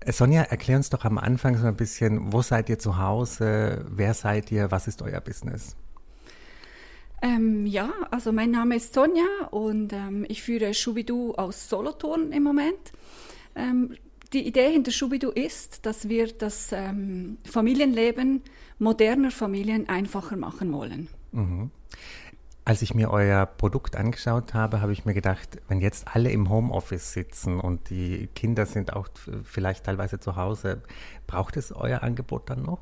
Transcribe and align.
Äh, 0.00 0.12
Sonja, 0.12 0.44
erklär 0.44 0.78
uns 0.78 0.88
doch 0.88 1.04
am 1.04 1.18
Anfang 1.18 1.58
so 1.58 1.66
ein 1.66 1.76
bisschen, 1.76 2.32
wo 2.32 2.40
seid 2.40 2.70
ihr 2.70 2.78
zu 2.78 2.96
Hause, 2.96 3.84
wer 3.90 4.14
seid 4.14 4.50
ihr, 4.50 4.70
was 4.70 4.88
ist 4.88 5.02
euer 5.02 5.20
Business? 5.20 5.76
Ähm, 7.20 7.66
ja, 7.66 7.92
also 8.10 8.32
mein 8.32 8.52
Name 8.52 8.76
ist 8.76 8.94
Sonja 8.94 9.48
und 9.50 9.92
ähm, 9.92 10.24
ich 10.30 10.42
führe 10.42 10.72
Schubidu 10.72 11.34
aus 11.34 11.68
Solothurn 11.68 12.32
im 12.32 12.42
Moment. 12.42 12.94
Ähm, 13.54 13.98
die 14.32 14.46
Idee 14.46 14.72
hinter 14.72 14.90
Schubidu 14.90 15.30
ist, 15.30 15.86
dass 15.86 16.08
wir 16.08 16.32
das 16.32 16.72
ähm, 16.72 17.38
Familienleben 17.44 18.42
moderner 18.78 19.30
Familien 19.30 19.88
einfacher 19.88 20.36
machen 20.36 20.72
wollen. 20.72 21.08
Mhm. 21.32 21.70
Als 22.66 22.80
ich 22.80 22.94
mir 22.94 23.10
euer 23.10 23.44
Produkt 23.44 23.94
angeschaut 23.94 24.54
habe, 24.54 24.80
habe 24.80 24.92
ich 24.92 25.04
mir 25.04 25.12
gedacht, 25.12 25.58
wenn 25.68 25.80
jetzt 25.80 26.08
alle 26.14 26.30
im 26.30 26.48
Homeoffice 26.48 27.12
sitzen 27.12 27.60
und 27.60 27.90
die 27.90 28.28
Kinder 28.34 28.64
sind 28.64 28.94
auch 28.94 29.08
vielleicht 29.44 29.84
teilweise 29.84 30.18
zu 30.18 30.36
Hause, 30.36 30.82
braucht 31.26 31.58
es 31.58 31.72
euer 31.72 32.02
Angebot 32.02 32.48
dann 32.48 32.62
noch? 32.62 32.80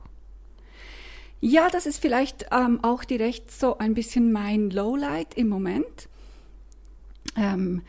Ja, 1.41 1.69
das 1.69 1.87
ist 1.87 2.01
vielleicht 2.01 2.47
ähm, 2.53 2.79
auch 2.85 3.03
direkt 3.03 3.51
so 3.51 3.77
ein 3.79 3.95
bisschen 3.95 4.31
mein 4.31 4.71
Lowlight 4.71 5.35
im 5.35 5.49
Moment. 5.49 6.09
Ähm, 7.37 7.83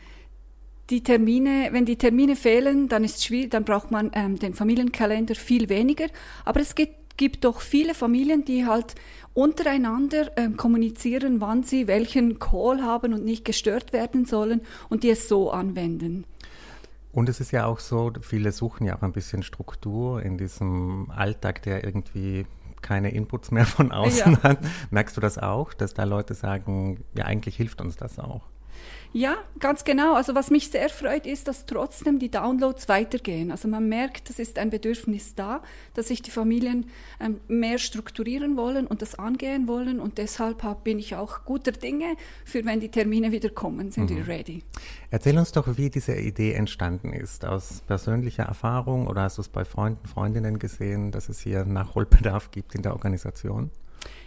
die 0.90 1.02
Termine, 1.02 1.68
wenn 1.72 1.84
die 1.84 1.96
Termine 1.96 2.36
fehlen, 2.36 2.88
dann 2.88 3.04
ist 3.04 3.24
schwierig, 3.24 3.50
dann 3.50 3.64
braucht 3.64 3.90
man 3.90 4.10
ähm, 4.14 4.38
den 4.38 4.54
Familienkalender 4.54 5.34
viel 5.34 5.68
weniger. 5.68 6.06
Aber 6.44 6.60
es 6.60 6.74
gibt, 6.74 7.16
gibt 7.16 7.44
doch 7.44 7.60
viele 7.60 7.94
Familien, 7.94 8.44
die 8.44 8.66
halt 8.66 8.94
untereinander 9.32 10.30
ähm, 10.36 10.56
kommunizieren, 10.56 11.40
wann 11.40 11.62
sie 11.62 11.86
welchen 11.86 12.38
Call 12.38 12.82
haben 12.82 13.14
und 13.14 13.24
nicht 13.24 13.44
gestört 13.44 13.92
werden 13.92 14.26
sollen 14.26 14.60
und 14.88 15.02
die 15.02 15.10
es 15.10 15.28
so 15.28 15.50
anwenden. 15.50 16.24
Und 17.12 17.28
es 17.28 17.40
ist 17.40 17.52
ja 17.52 17.66
auch 17.66 17.78
so, 17.78 18.12
viele 18.20 18.50
suchen 18.52 18.86
ja 18.86 18.96
auch 18.96 19.02
ein 19.02 19.12
bisschen 19.12 19.42
Struktur 19.42 20.22
in 20.22 20.36
diesem 20.36 21.10
Alltag, 21.10 21.62
der 21.62 21.84
irgendwie 21.84 22.44
keine 22.82 23.12
Inputs 23.12 23.50
mehr 23.50 23.66
von 23.66 23.92
außen 23.92 24.32
ja. 24.32 24.42
hat. 24.42 24.58
Merkst 24.90 25.16
du 25.16 25.20
das 25.20 25.38
auch, 25.38 25.72
dass 25.72 25.94
da 25.94 26.04
Leute 26.04 26.34
sagen, 26.34 27.04
ja, 27.16 27.24
eigentlich 27.24 27.56
hilft 27.56 27.80
uns 27.80 27.96
das 27.96 28.18
auch? 28.18 28.42
Ja, 29.16 29.36
ganz 29.60 29.84
genau. 29.84 30.14
Also 30.14 30.34
was 30.34 30.50
mich 30.50 30.70
sehr 30.70 30.88
freut, 30.88 31.24
ist, 31.24 31.46
dass 31.46 31.66
trotzdem 31.66 32.18
die 32.18 32.32
Downloads 32.32 32.88
weitergehen. 32.88 33.52
Also 33.52 33.68
man 33.68 33.88
merkt, 33.88 34.28
es 34.28 34.40
ist 34.40 34.58
ein 34.58 34.70
Bedürfnis 34.70 35.36
da, 35.36 35.62
dass 35.94 36.08
sich 36.08 36.20
die 36.20 36.32
Familien 36.32 36.90
ähm, 37.20 37.38
mehr 37.46 37.78
strukturieren 37.78 38.56
wollen 38.56 38.88
und 38.88 39.02
das 39.02 39.16
angehen 39.16 39.68
wollen. 39.68 40.00
Und 40.00 40.18
deshalb 40.18 40.64
hab, 40.64 40.82
bin 40.82 40.98
ich 40.98 41.14
auch 41.14 41.44
guter 41.44 41.70
Dinge, 41.70 42.16
für 42.44 42.64
wenn 42.64 42.80
die 42.80 42.88
Termine 42.88 43.30
wieder 43.30 43.50
kommen, 43.50 43.92
sind 43.92 44.10
mhm. 44.10 44.16
wir 44.16 44.26
ready. 44.26 44.64
Erzähl 45.10 45.38
uns 45.38 45.52
doch, 45.52 45.76
wie 45.76 45.90
diese 45.90 46.16
Idee 46.16 46.54
entstanden 46.54 47.12
ist. 47.12 47.44
Aus 47.44 47.82
persönlicher 47.86 48.42
Erfahrung 48.42 49.06
oder 49.06 49.22
hast 49.22 49.38
du 49.38 49.42
es 49.42 49.48
bei 49.48 49.64
Freunden, 49.64 50.08
Freundinnen 50.08 50.58
gesehen, 50.58 51.12
dass 51.12 51.28
es 51.28 51.38
hier 51.38 51.64
Nachholbedarf 51.64 52.50
gibt 52.50 52.74
in 52.74 52.82
der 52.82 52.94
Organisation? 52.94 53.70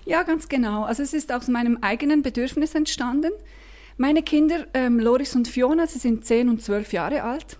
Ja, 0.05 0.23
ganz 0.23 0.47
genau. 0.47 0.83
Also 0.83 1.03
es 1.03 1.13
ist 1.13 1.33
aus 1.33 1.49
meinem 1.49 1.79
eigenen 1.81 2.21
Bedürfnis 2.21 2.73
entstanden. 2.73 3.33
Meine 3.99 4.21
Kinder, 4.21 4.67
ähm, 4.75 4.99
Loris 4.99 5.35
und 5.35 5.47
Fiona, 5.47 5.87
sie 5.87 5.97
sind 5.97 6.23
zehn 6.23 6.49
und 6.49 6.61
zwölf 6.61 6.93
Jahre 6.93 7.23
alt. 7.23 7.57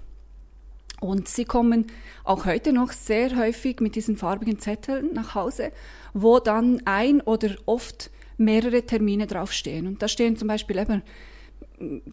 Und 1.00 1.28
sie 1.28 1.46
kommen 1.46 1.88
auch 2.24 2.46
heute 2.46 2.74
noch 2.74 2.92
sehr 2.92 3.36
häufig 3.36 3.80
mit 3.82 3.96
diesen 3.96 4.18
farbigen 4.18 4.60
Zetteln 4.60 5.14
nach 5.14 5.34
Hause, 5.34 5.72
wo 6.14 6.40
dann 6.40 6.82
ein 6.86 7.22
oder 7.22 7.56
oft 7.66 8.12
mehrere 8.38 8.84
Termine 8.84 9.26
draufstehen. 9.26 9.88
Und 9.88 10.02
da 10.02 10.08
stehen 10.08 10.38
zum 10.38 10.48
Beispiel 10.48 10.78
eben 10.78 11.02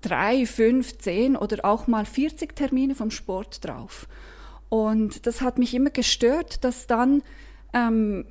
drei, 0.01 0.47
fünf, 0.47 0.99
zehn 0.99 1.37
oder 1.37 1.63
auch 1.65 1.87
mal 1.87 2.07
40 2.07 2.57
Termine 2.57 2.95
vom 2.95 3.11
Sport 3.11 3.63
drauf. 3.65 4.09
Und 4.71 5.27
das 5.27 5.43
hat 5.43 5.59
mich 5.59 5.75
immer 5.75 5.91
gestört, 5.91 6.65
dass 6.65 6.87
dann 6.87 7.23
ähm, 7.75 8.25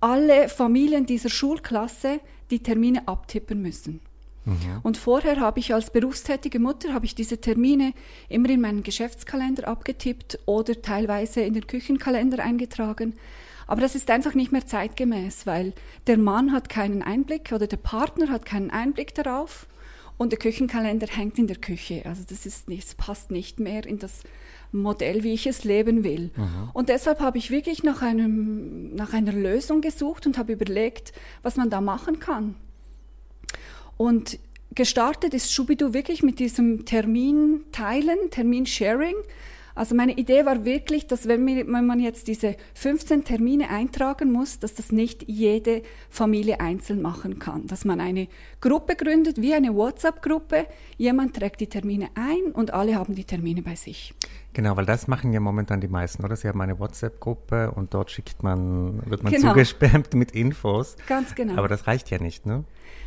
alle 0.00 0.48
Familien 0.48 1.04
dieser 1.04 1.28
Schulklasse 1.28 2.20
die 2.50 2.62
Termine 2.62 3.08
abtippen 3.08 3.60
müssen. 3.60 4.00
Mhm. 4.44 4.80
Und 4.82 4.96
vorher 4.96 5.40
habe 5.40 5.60
ich 5.60 5.72
als 5.72 5.90
berufstätige 5.90 6.58
Mutter 6.58 6.92
habe 6.92 7.06
ich 7.06 7.14
diese 7.14 7.40
Termine 7.40 7.92
immer 8.28 8.50
in 8.50 8.60
meinen 8.60 8.82
Geschäftskalender 8.82 9.66
abgetippt 9.68 10.38
oder 10.46 10.80
teilweise 10.80 11.40
in 11.40 11.54
den 11.54 11.66
Küchenkalender 11.66 12.42
eingetragen. 12.42 13.14
Aber 13.66 13.80
das 13.80 13.94
ist 13.94 14.10
einfach 14.10 14.34
nicht 14.34 14.52
mehr 14.52 14.66
zeitgemäß, 14.66 15.46
weil 15.46 15.72
der 16.06 16.18
Mann 16.18 16.52
hat 16.52 16.68
keinen 16.68 17.02
Einblick 17.02 17.52
oder 17.52 17.66
der 17.66 17.78
Partner 17.78 18.28
hat 18.28 18.44
keinen 18.44 18.70
Einblick 18.70 19.14
darauf 19.14 19.66
und 20.18 20.32
der 20.32 20.38
Küchenkalender 20.38 21.06
hängt 21.06 21.38
in 21.38 21.46
der 21.46 21.56
Küche. 21.56 22.02
Also 22.04 22.22
das 22.28 22.46
ist 22.46 22.68
nicht, 22.68 22.84
das 22.86 22.94
passt 22.94 23.30
nicht 23.30 23.60
mehr 23.60 23.86
in 23.86 23.98
das 23.98 24.22
Modell, 24.70 25.22
wie 25.22 25.32
ich 25.32 25.46
es 25.46 25.64
leben 25.64 26.04
will. 26.04 26.30
Mhm. 26.36 26.70
Und 26.72 26.88
deshalb 26.88 27.20
habe 27.20 27.38
ich 27.38 27.50
wirklich 27.50 27.82
nach 27.82 28.02
einem, 28.02 28.94
nach 28.94 29.12
einer 29.12 29.32
Lösung 29.32 29.80
gesucht 29.80 30.26
und 30.26 30.36
habe 30.36 30.52
überlegt, 30.52 31.12
was 31.42 31.56
man 31.56 31.70
da 31.70 31.80
machen 31.80 32.18
kann. 32.18 32.56
Und 33.96 34.38
gestartet 34.74 35.34
ist 35.34 35.52
Schubidu 35.52 35.92
wirklich 35.94 36.22
mit 36.22 36.38
diesem 36.38 36.84
Termin 36.84 37.64
teilen, 37.72 38.18
Termin 38.30 38.66
Sharing. 38.66 39.14
Also 39.74 39.94
meine 39.94 40.12
Idee 40.12 40.46
war 40.46 40.64
wirklich, 40.64 41.06
dass 41.06 41.26
wenn, 41.26 41.44
man 41.68 41.98
jetzt 41.98 42.28
diese 42.28 42.56
15 42.74 43.24
Termine 43.24 43.70
eintragen 43.70 44.30
muss, 44.30 44.58
dass 44.58 44.74
das 44.74 44.92
nicht 44.92 45.28
jede 45.28 45.82
Familie 46.08 46.60
einzeln 46.60 47.02
machen 47.02 47.38
kann. 47.38 47.66
Dass 47.66 47.84
man 47.84 48.00
eine 48.00 48.28
Gruppe 48.60 48.94
gründet, 48.94 49.40
wie 49.40 49.52
eine 49.54 49.74
WhatsApp-Gruppe. 49.74 50.66
Jemand 50.96 51.34
trägt 51.34 51.60
die 51.60 51.66
Termine 51.66 52.08
ein 52.14 52.52
und 52.52 52.72
alle 52.72 52.94
haben 52.94 53.14
die 53.14 53.24
Termine 53.24 53.62
bei 53.62 53.74
sich. 53.74 54.14
Genau, 54.52 54.76
weil 54.76 54.86
das 54.86 55.08
machen 55.08 55.32
ja 55.32 55.40
momentan 55.40 55.80
die 55.80 55.88
meisten, 55.88 56.24
oder? 56.24 56.36
Sie 56.36 56.46
haben 56.46 56.60
eine 56.60 56.78
WhatsApp-Gruppe 56.78 57.72
und 57.72 57.92
dort 57.92 58.12
schickt 58.12 58.44
man, 58.44 59.02
wird 59.10 59.24
man 59.24 59.32
genau. 59.32 59.48
zugespammt 59.48 60.14
mit 60.14 60.30
Infos. 60.30 60.96
Ganz 61.08 61.34
genau. 61.34 61.56
Aber 61.56 61.66
das 61.66 61.88
reicht 61.88 62.10
ja 62.10 62.18
nicht, 62.18 62.46
ne? 62.46 62.62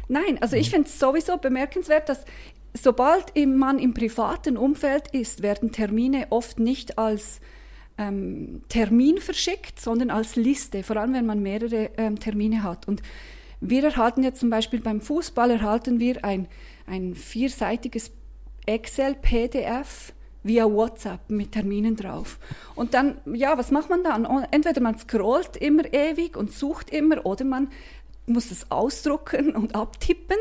Nein, 0.10 0.38
also 0.42 0.56
ich 0.56 0.70
finde 0.70 0.88
es 0.88 1.00
sowieso 1.00 1.38
bemerkenswert, 1.38 2.08
dass 2.10 2.24
sobald 2.78 3.34
man 3.36 3.80
im 3.80 3.94
privaten 3.94 4.58
Umfeld 4.58 5.10
ist, 5.14 5.44
werden 5.44 5.72
Termine 5.72 6.28
oft 6.30 6.60
nicht 6.60 6.98
als 6.98 7.40
ähm, 7.98 8.62
Termin 8.70 9.18
verschickt, 9.18 9.80
sondern 9.80 10.10
als 10.10 10.36
Liste, 10.36 10.84
vor 10.84 10.98
allem 10.98 11.14
wenn 11.14 11.26
man 11.26 11.42
mehrere 11.42 11.90
ähm, 11.98 12.20
Termine 12.20 12.64
hat. 12.64 12.88
Und 12.88 13.02
wir 13.60 13.84
erhalten 13.84 14.24
jetzt 14.24 14.40
zum 14.40 14.50
Beispiel 14.50 14.82
beim 14.82 15.02
Fußball 15.02 15.50
erhalten 15.52 16.00
wir 16.00 16.24
ein, 16.24 16.48
ein 16.86 17.16
vierseitiges 17.16 18.12
Excel-PDF 18.66 20.14
via 20.44 20.66
WhatsApp 20.66 21.30
mit 21.30 21.54
Terminen 21.54 21.96
drauf. 21.96 22.38
Und 22.76 22.94
dann, 22.94 23.18
ja, 23.26 23.58
was 23.58 23.72
macht 23.72 23.90
man 23.90 24.04
dann? 24.04 24.26
Entweder 24.52 24.82
man 24.82 24.98
scrollt 24.98 25.58
immer 25.58 25.92
ewig 25.92 26.38
und 26.38 26.52
sucht 26.52 26.92
immer 26.92 27.26
oder 27.26 27.46
man 27.46 27.70
muss 28.28 28.52
es 28.52 28.70
ausdrucken 28.70 29.56
und 29.56 29.76
abtippen. 29.76 30.38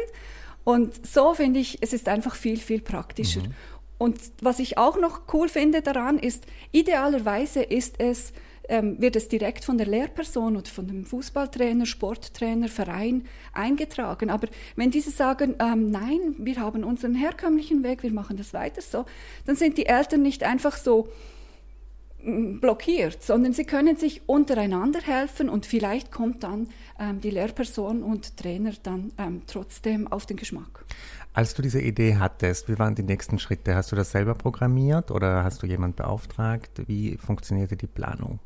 Und 0.67 1.07
so 1.07 1.33
finde 1.33 1.61
ich, 1.61 1.79
es 1.81 1.93
ist 1.93 2.09
einfach 2.09 2.35
viel, 2.35 2.57
viel 2.57 2.81
praktischer. 2.81 3.43
Mhm. 3.43 3.55
Und 3.99 4.19
was 4.43 4.59
ich 4.59 4.79
auch 4.79 4.99
noch 4.99 5.33
cool 5.33 5.49
finde 5.49 5.81
daran 5.81 6.19
ist, 6.19 6.45
idealerweise 6.73 7.63
ist 7.63 8.01
es, 8.01 8.33
ähm, 8.69 9.01
wird 9.01 9.15
es 9.15 9.29
direkt 9.29 9.65
von 9.65 9.79
der 9.79 9.87
Lehrperson 9.87 10.57
oder 10.57 10.69
von 10.69 10.89
dem 10.89 11.05
Fußballtrainer, 11.07 11.87
Sporttrainer, 11.87 12.67
Verein 12.67 13.27
eingetragen. 13.53 14.29
Aber 14.29 14.49
wenn 14.75 14.91
diese 14.91 15.13
sagen, 15.13 15.55
ähm, 15.61 15.93
nein, 15.93 16.35
wir 16.37 16.57
haben 16.57 16.83
unseren 16.83 17.15
herkömmlichen 17.15 17.85
Weg, 17.85 18.03
wir 18.03 18.13
machen 18.13 18.37
das 18.37 18.53
weiter 18.53 18.83
so, 18.83 19.05
dann 19.45 19.55
sind 19.55 19.79
die 19.79 19.87
Eltern 19.87 20.23
nicht 20.23 20.43
einfach 20.43 20.77
so, 20.77 21.09
blockiert, 22.61 23.23
sondern 23.23 23.53
sie 23.53 23.65
können 23.65 23.97
sich 23.97 24.23
untereinander 24.27 25.01
helfen 25.01 25.49
und 25.49 25.67
vielleicht 25.67 26.11
kommt 26.11 26.43
dann 26.43 26.69
ähm, 26.99 27.21
die 27.21 27.31
Lehrperson 27.31 28.03
und 28.03 28.37
Trainer 28.37 28.73
dann 28.83 29.13
ähm, 29.19 29.43
trotzdem 29.47 30.09
auf 30.09 30.27
den 30.27 30.37
Geschmack. 30.37 30.85
Als 31.33 31.55
du 31.55 31.63
diese 31.63 31.81
Idee 31.81 32.17
hattest, 32.17 32.69
wie 32.69 32.79
waren 32.79 32.95
die 32.95 33.03
nächsten 33.03 33.39
Schritte? 33.39 33.75
Hast 33.75 33.93
du 33.93 33.97
das 33.97 34.11
selber 34.11 34.35
programmiert 34.35 35.11
oder 35.11 35.45
hast 35.45 35.63
du 35.63 35.67
jemand 35.67 35.97
beauftragt? 35.97 36.83
Wie 36.87 37.17
funktionierte 37.17 37.77
die 37.77 37.87
Planung? 37.87 38.41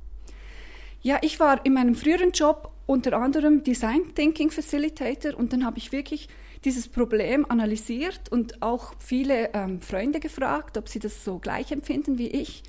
Ja, 1.01 1.19
ich 1.23 1.41
war 1.41 1.65
in 1.65 1.73
meinem 1.73 1.95
früheren 1.95 2.33
Job 2.33 2.73
unter 2.87 3.15
anderem 3.15 3.63
Design 3.63 4.15
Thinking 4.15 4.51
Facilitator 4.51 5.39
und 5.39 5.53
dann 5.53 5.65
habe 5.65 5.79
ich 5.79 5.93
wirklich 5.93 6.29
dieses 6.65 6.89
Problem 6.89 7.47
analysiert 7.49 8.31
und 8.31 8.61
auch 8.61 8.93
viele 8.99 9.55
ähm, 9.55 9.81
Freunde 9.81 10.21
gefragt, 10.21 10.77
ob 10.77 10.89
sie 10.89 10.99
das 10.99 11.25
so 11.25 11.39
gleich 11.39 11.73
empfinden 11.73 12.19
wie 12.19 12.29
ich 12.29 12.63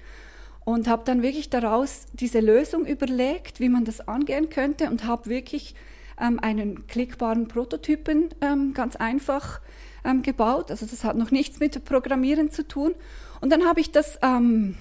und 0.63 0.87
habe 0.87 1.03
dann 1.05 1.21
wirklich 1.21 1.49
daraus 1.49 2.05
diese 2.13 2.39
Lösung 2.39 2.85
überlegt, 2.85 3.59
wie 3.59 3.69
man 3.69 3.85
das 3.85 4.07
angehen 4.07 4.49
könnte 4.49 4.89
und 4.89 5.05
habe 5.05 5.29
wirklich 5.29 5.75
ähm, 6.19 6.39
einen 6.39 6.87
klickbaren 6.87 7.47
Prototypen 7.47 8.29
ähm, 8.41 8.73
ganz 8.73 8.95
einfach 8.95 9.59
ähm, 10.03 10.21
gebaut. 10.21 10.71
Also 10.71 10.85
das 10.85 11.03
hat 11.03 11.17
noch 11.17 11.31
nichts 11.31 11.59
mit 11.59 11.83
Programmieren 11.85 12.51
zu 12.51 12.67
tun. 12.67 12.93
Und 13.39 13.51
dann 13.51 13.65
habe 13.65 13.79
ich 13.79 13.91
das 13.91 14.19
ähm, 14.21 14.75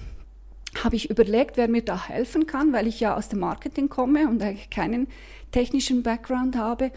habe 0.83 0.95
ich 0.95 1.09
überlegt, 1.09 1.57
wer 1.57 1.67
mir 1.67 1.81
da 1.81 2.07
helfen 2.07 2.47
kann, 2.47 2.71
weil 2.73 2.87
ich 2.87 2.99
ja 2.99 3.15
aus 3.15 3.29
dem 3.29 3.39
Marketing 3.39 3.89
komme 3.89 4.27
und 4.27 4.41
eigentlich 4.41 4.69
keinen 4.69 5.07
technischen 5.51 6.03
Background 6.03 6.55
habe 6.55 6.91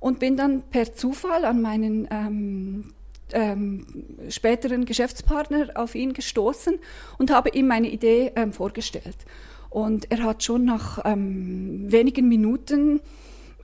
und 0.00 0.18
bin 0.18 0.36
dann 0.36 0.62
per 0.62 0.94
Zufall 0.94 1.44
an 1.44 1.60
meinen 1.60 2.08
ähm, 2.10 2.94
ähm, 3.32 3.86
späteren 4.28 4.84
Geschäftspartner 4.84 5.70
auf 5.74 5.94
ihn 5.94 6.12
gestoßen 6.12 6.78
und 7.18 7.30
habe 7.30 7.50
ihm 7.50 7.66
meine 7.66 7.88
Idee 7.88 8.32
ähm, 8.36 8.52
vorgestellt. 8.52 9.16
Und 9.70 10.10
er 10.10 10.22
hat 10.22 10.42
schon 10.42 10.64
nach 10.64 11.00
ähm, 11.04 11.90
wenigen 11.90 12.28
Minuten 12.28 13.00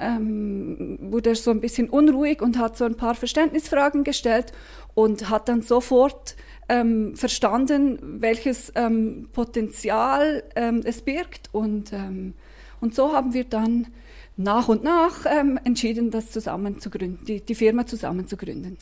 ähm, 0.01 0.99
wurde 1.01 1.31
er 1.31 1.37
so 1.37 1.51
ein 1.51 1.61
bisschen 1.61 1.89
unruhig 1.89 2.43
und 2.43 2.59
hat 2.59 2.77
so 2.77 2.85
ein 2.85 2.97
paar 2.97 3.15
Verständnisfragen 3.15 4.05
gestellt 4.05 4.53
und 4.95 5.31
hat 5.31 5.49
dann 5.49 5.63
sofort 5.63 6.37
ähm, 6.69 7.15
verstanden, 7.17 7.99
welches 8.21 8.73
ähm, 8.75 9.29
Potenzial 9.33 10.43
ähm, 10.57 10.83
es 10.85 11.03
birgt. 11.03 11.51
Und, 11.53 11.93
ähm, 11.93 12.35
und 12.81 12.95
so 12.95 13.13
haben 13.13 13.35
wir 13.35 13.45
dann 13.45 13.89
nach 14.37 14.69
und 14.69 14.83
nach 14.83 15.27
ähm, 15.27 15.61
entschieden, 15.63 16.11
das 16.11 16.31
zusammen 16.33 16.81
zu 16.81 16.91
gründen, 16.91 17.25
die, 17.25 17.41
die 17.41 17.55
Firma 17.55 17.87
zusammen 17.87 18.27
zu 18.27 18.37
gründen. 18.37 18.79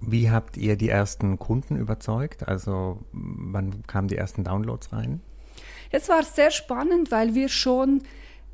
Wie 0.00 0.30
habt 0.30 0.56
ihr 0.56 0.76
die 0.76 0.88
ersten 0.88 1.38
Kunden 1.38 1.76
überzeugt? 1.76 2.46
Also 2.46 2.98
wann 3.12 3.82
kamen 3.86 4.08
die 4.08 4.16
ersten 4.16 4.44
Downloads 4.44 4.92
rein? 4.92 5.20
Es 5.90 6.08
war 6.08 6.22
sehr 6.22 6.50
spannend, 6.50 7.10
weil 7.10 7.34
wir 7.34 7.48
schon, 7.48 8.02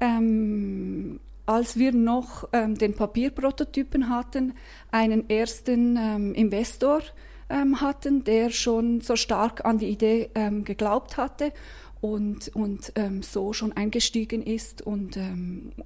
ähm, 0.00 1.20
als 1.46 1.78
wir 1.78 1.92
noch 1.92 2.48
ähm, 2.52 2.76
den 2.76 2.94
Papierprototypen 2.94 4.08
hatten, 4.08 4.54
einen 4.90 5.28
ersten 5.28 5.96
ähm, 5.96 6.34
Investor 6.34 7.02
ähm, 7.50 7.80
hatten, 7.80 8.24
der 8.24 8.50
schon 8.50 9.02
so 9.02 9.16
stark 9.16 9.64
an 9.66 9.78
die 9.78 9.88
Idee 9.88 10.30
ähm, 10.34 10.64
geglaubt 10.64 11.18
hatte 11.18 11.52
und, 12.00 12.48
und 12.54 12.92
ähm, 12.94 13.22
so 13.22 13.52
schon 13.52 13.72
eingestiegen 13.72 14.42
ist 14.42 14.82
und 14.82 15.18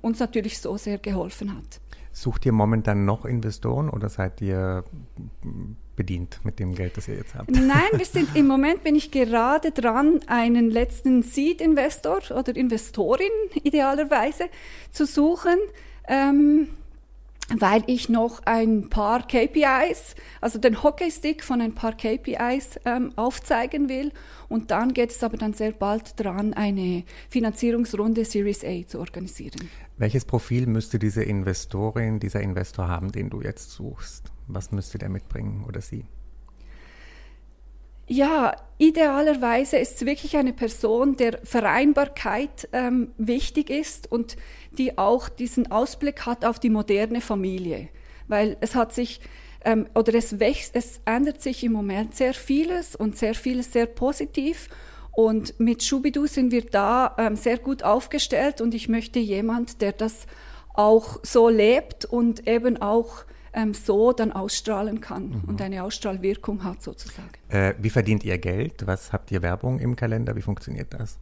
uns 0.02 0.19
natürlich 0.19 0.58
so 0.58 0.76
sehr 0.76 0.99
geholfen 0.99 1.56
hat. 1.56 1.81
Sucht 2.12 2.46
ihr 2.46 2.52
momentan 2.52 3.05
noch 3.05 3.25
Investoren 3.25 3.88
oder 3.90 4.08
seid 4.08 4.40
ihr 4.40 4.84
bedient 5.96 6.40
mit 6.44 6.58
dem 6.58 6.75
Geld, 6.75 6.96
das 6.96 7.08
ihr 7.08 7.16
jetzt 7.16 7.34
habt? 7.34 7.50
Nein, 7.50 7.90
wir 7.93 8.05
sind 8.05 8.34
im 8.37 8.46
Moment 8.46 8.84
bin 8.84 8.94
ich 8.94 9.10
gerade 9.10 9.72
dran, 9.72 10.20
einen 10.26 10.70
letzten 10.70 11.22
Seed-Investor 11.22 12.20
oder 12.31 12.56
Investorin 12.56 13.31
idealerweise 13.62 14.44
zu 14.90 15.06
suchen. 15.06 15.58
Ähm, 16.06 16.69
weil 17.56 17.83
ich 17.87 18.09
noch 18.09 18.43
ein 18.45 18.91
paar 18.91 19.27
KPIs, 19.27 20.15
also 20.41 20.59
den 20.59 20.83
Hockeystick 20.83 21.43
von 21.43 21.61
ein 21.61 21.75
paar 21.75 21.97
KPIs 21.97 22.81
ähm, 22.85 23.12
aufzeigen 23.17 23.89
will. 23.89 24.12
Und 24.49 24.71
dann 24.71 24.93
geht 24.93 25.11
es 25.11 25.23
aber 25.23 25.37
dann 25.37 25.55
sehr 25.55 25.73
bald 25.73 26.21
dran, 26.21 26.53
eine 26.53 27.05
Finanzierungsrunde 27.31 28.25
Series 28.25 28.65
A 28.65 28.87
zu 28.87 28.99
organisieren. 28.99 29.69
Welches 29.97 30.25
Profil 30.25 30.67
müsste 30.67 30.99
diese 30.99 31.23
Investorin, 31.23 32.21
dieser 32.21 32.41
Investor 32.41 32.89
haben, 32.89 33.12
den 33.12 33.31
du 33.31 33.41
jetzt 33.41 33.71
suchst? 33.71 34.31
Was 34.47 34.71
müsste 34.71 34.99
der 34.99 35.09
mitbringen 35.09 35.65
oder 35.67 35.81
sie? 35.81 36.05
Ja, 38.11 38.56
idealerweise 38.79 39.77
ist 39.77 39.97
es 39.97 40.06
wirklich 40.06 40.39
eine 40.39 40.55
Person, 40.55 41.17
der 41.17 41.41
Vereinbarkeit 41.45 42.67
ähm, 42.73 43.12
wichtig 43.19 43.69
ist 43.69 44.11
und 44.11 44.39
die 44.73 44.99
auch 44.99 45.29
diesen 45.29 45.70
Ausblick 45.70 46.26
hat 46.26 46.44
auf 46.44 46.59
die 46.59 46.70
moderne 46.70 47.20
Familie. 47.20 47.88
Weil 48.26 48.56
es 48.61 48.75
hat 48.75 48.93
sich 48.93 49.20
ähm, 49.65 49.87
oder 49.94 50.15
es 50.15 50.38
wächst, 50.38 50.76
es 50.76 51.00
ändert 51.05 51.43
sich 51.43 51.65
im 51.65 51.73
Moment 51.73 52.15
sehr 52.15 52.35
vieles 52.35 52.94
und 52.94 53.17
sehr 53.17 53.35
vieles 53.35 53.73
sehr 53.73 53.87
positiv. 53.87 54.69
Und 55.12 55.59
mit 55.59 55.82
Schubidu 55.82 56.26
sind 56.26 56.53
wir 56.53 56.65
da 56.65 57.17
ähm, 57.19 57.35
sehr 57.35 57.59
gut 57.59 57.82
aufgestellt 57.82 58.61
und 58.61 58.73
ich 58.75 58.88
möchte 58.88 59.19
jemand, 59.19 59.81
der 59.81 59.93
das 59.93 60.26
auch 60.75 61.19
so 61.25 61.49
lebt 61.49 62.05
und 62.05 62.47
eben 62.47 62.81
auch 62.81 63.25
ähm, 63.53 63.75
so 63.75 64.12
dann 64.12 64.31
ausstrahlen 64.31 65.00
kann 65.00 65.31
mhm. 65.31 65.43
und 65.49 65.61
eine 65.61 65.82
Ausstrahlwirkung 65.82 66.62
hat 66.62 66.82
sozusagen. 66.82 67.32
Äh, 67.49 67.75
wie 67.79 67.91
verdient 67.91 68.23
ihr 68.23 68.38
Geld? 68.38 68.87
Was 68.87 69.12
habt 69.12 69.32
ihr 69.32 69.43
Werbung 69.43 69.81
im 69.81 69.97
Kalender? 69.97 70.37
Wie 70.37 70.43
funktioniert 70.43 70.94
das? 70.94 71.19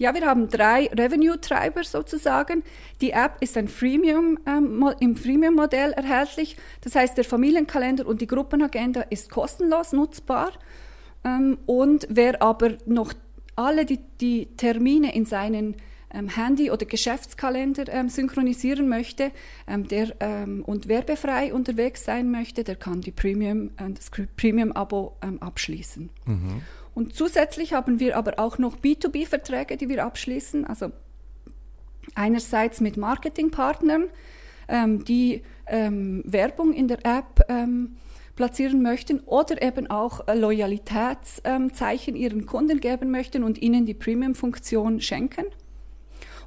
Ja, 0.00 0.14
wir 0.14 0.24
haben 0.24 0.48
drei 0.48 0.86
Revenue-Treiber 0.86 1.84
sozusagen. 1.84 2.62
Die 3.02 3.10
App 3.10 3.36
ist 3.40 3.58
ein 3.58 3.68
Freemium, 3.68 4.38
ähm, 4.46 4.94
im 4.98 5.14
Freemium-Modell 5.14 5.92
erhältlich. 5.92 6.56
Das 6.80 6.94
heißt, 6.94 7.18
der 7.18 7.24
Familienkalender 7.24 8.06
und 8.06 8.22
die 8.22 8.26
Gruppenagenda 8.26 9.02
ist 9.02 9.28
kostenlos 9.30 9.92
nutzbar. 9.92 10.52
Ähm, 11.22 11.58
und 11.66 12.06
wer 12.08 12.40
aber 12.40 12.78
noch 12.86 13.12
alle 13.56 13.84
die, 13.84 14.00
die 14.22 14.46
Termine 14.56 15.14
in 15.14 15.26
seinen 15.26 15.76
ähm, 16.14 16.28
Handy- 16.28 16.70
oder 16.70 16.86
Geschäftskalender 16.86 17.84
ähm, 17.90 18.08
synchronisieren 18.08 18.88
möchte 18.88 19.32
ähm, 19.66 19.86
der, 19.86 20.14
ähm, 20.20 20.64
und 20.64 20.88
werbefrei 20.88 21.52
unterwegs 21.52 22.06
sein 22.06 22.30
möchte, 22.30 22.64
der 22.64 22.76
kann 22.76 23.02
die 23.02 23.12
Premium, 23.12 23.72
äh, 23.76 23.90
das 23.92 24.10
Premium-Abo 24.10 25.18
ähm, 25.20 25.42
abschließen. 25.42 26.08
Mhm. 26.24 26.62
Und 27.00 27.14
zusätzlich 27.14 27.72
haben 27.72 27.98
wir 27.98 28.14
aber 28.14 28.38
auch 28.38 28.58
noch 28.58 28.76
B2B-Verträge, 28.76 29.78
die 29.78 29.88
wir 29.88 30.04
abschließen. 30.04 30.66
Also 30.66 30.92
einerseits 32.14 32.82
mit 32.82 32.98
Marketingpartnern, 32.98 34.08
ähm, 34.68 35.02
die 35.06 35.42
Werbung 35.66 36.72
in 36.74 36.88
der 36.88 36.98
App 37.06 37.46
platzieren 38.36 38.82
möchten 38.82 39.20
oder 39.20 39.62
eben 39.62 39.88
auch 39.88 40.28
äh, 40.28 40.34
Loyalitätszeichen 40.34 42.16
ihren 42.16 42.44
Kunden 42.44 42.80
geben 42.80 43.10
möchten 43.10 43.44
und 43.44 43.62
ihnen 43.62 43.86
die 43.86 43.94
Premium-Funktion 43.94 45.00
schenken. 45.00 45.46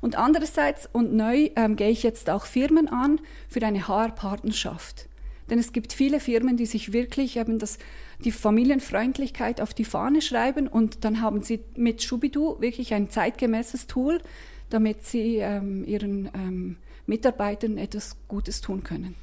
Und 0.02 0.18
andererseits 0.18 0.88
und 0.92 1.14
neu 1.14 1.50
ähm, 1.56 1.78
gehe 1.78 1.90
ich 1.90 2.04
jetzt 2.04 2.30
auch 2.30 2.46
Firmen 2.46 2.90
an 2.90 3.20
für 3.48 3.66
eine 3.66 3.88
HR-Partnerschaft. 3.88 5.08
Denn 5.50 5.60
es 5.60 5.74
gibt 5.74 5.94
viele 5.94 6.20
Firmen, 6.20 6.58
die 6.58 6.66
sich 6.66 6.94
wirklich 6.94 7.38
eben 7.38 7.60
das, 7.60 7.78
die 8.24 8.32
Familienfreundlichkeit 8.32 9.62
auf 9.62 9.74
die 9.74 9.86
Fahne 9.86 10.22
schreiben 10.22 10.68
und 10.68 11.04
dann 11.04 11.22
haben 11.22 11.42
sie 11.42 11.62
mit 11.76 12.02
Schubidu 12.02 12.60
wirklich 12.60 12.94
ein 12.94 13.10
zeitgemäßes 13.10 13.88
Tool, 13.88 14.22
damit 14.70 15.06
sie 15.06 15.38
ähm, 15.38 15.84
ihren 15.86 16.30
ähm, 16.34 16.78
Mitarbeitern 17.06 17.78
etwas 17.78 18.16
Gutes 18.28 18.62
tun 18.62 18.84
können. 18.84 19.16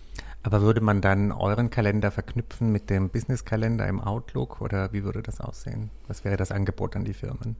Aber 0.42 0.62
würde 0.62 0.80
man 0.80 1.02
dann 1.02 1.32
euren 1.32 1.68
Kalender 1.68 2.10
verknüpfen 2.10 2.72
mit 2.72 2.88
dem 2.88 3.10
Business-Kalender 3.10 3.86
im 3.86 4.00
Outlook 4.00 4.62
oder 4.62 4.92
wie 4.92 5.04
würde 5.04 5.22
das 5.22 5.40
aussehen? 5.40 5.90
Was 6.08 6.24
wäre 6.24 6.38
das 6.38 6.50
Angebot 6.50 6.96
an 6.96 7.04
die 7.04 7.12
Firmen? 7.12 7.56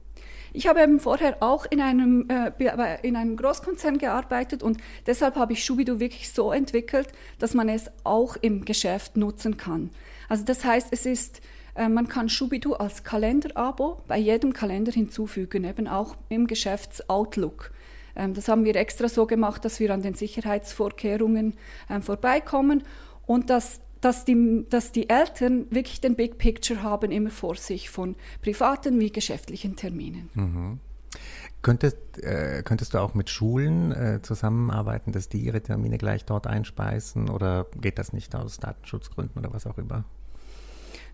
Ich 0.53 0.67
habe 0.67 0.81
eben 0.81 0.99
vorher 0.99 1.37
auch 1.41 1.65
in 1.69 1.79
einem, 1.79 2.27
äh, 2.29 2.51
in 3.03 3.15
einem 3.15 3.37
Großkonzern 3.37 3.99
gearbeitet 3.99 4.63
und 4.63 4.79
deshalb 5.05 5.35
habe 5.35 5.53
ich 5.53 5.63
Schubidu 5.63 5.99
wirklich 5.99 6.33
so 6.33 6.51
entwickelt, 6.51 7.07
dass 7.39 7.53
man 7.53 7.69
es 7.69 7.89
auch 8.03 8.35
im 8.35 8.65
Geschäft 8.65 9.15
nutzen 9.15 9.57
kann. 9.57 9.91
Also 10.27 10.43
das 10.43 10.65
heißt, 10.65 10.87
es 10.91 11.05
ist, 11.05 11.41
äh, 11.75 11.87
man 11.87 12.07
kann 12.07 12.29
Schubidu 12.29 12.73
als 12.73 13.03
Kalenderabo 13.03 14.01
bei 14.07 14.17
jedem 14.17 14.53
Kalender 14.53 14.91
hinzufügen, 14.91 15.63
eben 15.63 15.87
auch 15.87 16.17
im 16.29 16.47
Geschäftsoutlook. 16.47 17.71
Ähm, 18.15 18.33
das 18.33 18.47
haben 18.47 18.63
wir 18.63 18.75
extra 18.75 19.09
so 19.09 19.25
gemacht, 19.25 19.65
dass 19.65 19.79
wir 19.79 19.93
an 19.93 20.01
den 20.01 20.13
Sicherheitsvorkehrungen 20.13 21.55
ähm, 21.89 22.01
vorbeikommen 22.01 22.83
und 23.25 23.49
dass 23.49 23.81
dass 24.01 24.25
die, 24.25 24.65
dass 24.67 24.91
die 24.91 25.09
Eltern 25.09 25.67
wirklich 25.69 26.01
den 26.01 26.15
Big 26.15 26.39
Picture 26.39 26.81
haben 26.81 27.11
immer 27.11 27.29
vor 27.29 27.55
sich 27.55 27.89
von 27.91 28.15
privaten 28.41 28.99
wie 28.99 29.11
geschäftlichen 29.11 29.75
Terminen. 29.75 30.29
Mhm. 30.33 30.79
Könntest, 31.61 31.97
äh, 32.17 32.63
könntest 32.65 32.95
du 32.95 32.97
auch 32.97 33.13
mit 33.13 33.29
Schulen 33.29 33.91
äh, 33.91 34.19
zusammenarbeiten, 34.23 35.11
dass 35.11 35.29
die 35.29 35.39
ihre 35.41 35.61
Termine 35.61 35.99
gleich 35.99 36.25
dort 36.25 36.47
einspeisen 36.47 37.29
oder 37.29 37.67
geht 37.79 37.99
das 37.99 38.13
nicht 38.13 38.35
aus 38.35 38.57
Datenschutzgründen 38.57 39.37
oder 39.37 39.53
was 39.53 39.67
auch 39.67 39.77
immer? 39.77 40.03